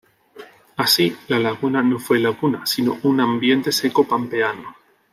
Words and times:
Así, 0.77 1.15
la 1.27 1.37
laguna 1.37 1.83
no 1.83 1.99
fue 1.99 2.17
laguna, 2.17 2.65
sino 2.65 2.97
un 3.03 3.19
ambiente 3.19 3.71
seco 3.71 4.03
pampeano. 4.03 4.75